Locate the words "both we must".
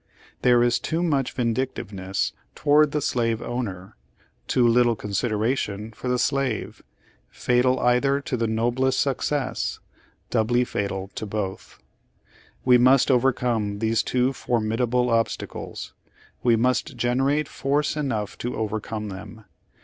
11.19-13.11